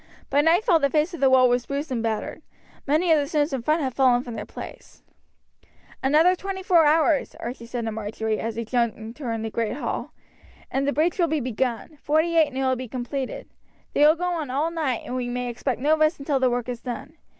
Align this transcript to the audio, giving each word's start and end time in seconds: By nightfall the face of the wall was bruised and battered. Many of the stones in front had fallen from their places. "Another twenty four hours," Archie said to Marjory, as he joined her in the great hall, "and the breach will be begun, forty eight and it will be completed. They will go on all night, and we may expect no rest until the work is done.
By 0.31 0.41
nightfall 0.41 0.79
the 0.79 0.89
face 0.89 1.13
of 1.13 1.19
the 1.19 1.29
wall 1.29 1.47
was 1.47 1.67
bruised 1.67 1.91
and 1.91 2.01
battered. 2.01 2.41
Many 2.87 3.11
of 3.11 3.19
the 3.19 3.27
stones 3.27 3.53
in 3.53 3.61
front 3.61 3.83
had 3.83 3.93
fallen 3.93 4.23
from 4.23 4.33
their 4.33 4.47
places. 4.47 5.03
"Another 6.01 6.35
twenty 6.35 6.63
four 6.63 6.85
hours," 6.87 7.35
Archie 7.35 7.67
said 7.67 7.85
to 7.85 7.91
Marjory, 7.91 8.39
as 8.39 8.55
he 8.55 8.65
joined 8.65 9.15
her 9.19 9.31
in 9.31 9.43
the 9.43 9.51
great 9.51 9.75
hall, 9.77 10.11
"and 10.71 10.87
the 10.87 10.91
breach 10.91 11.19
will 11.19 11.27
be 11.27 11.39
begun, 11.39 11.97
forty 11.97 12.35
eight 12.35 12.47
and 12.47 12.57
it 12.57 12.61
will 12.65 12.75
be 12.75 12.87
completed. 12.87 13.47
They 13.93 14.01
will 14.01 14.15
go 14.15 14.33
on 14.33 14.49
all 14.49 14.71
night, 14.71 15.03
and 15.05 15.15
we 15.15 15.29
may 15.29 15.49
expect 15.49 15.79
no 15.79 15.95
rest 15.95 16.17
until 16.17 16.39
the 16.39 16.49
work 16.49 16.67
is 16.67 16.81
done. 16.81 17.13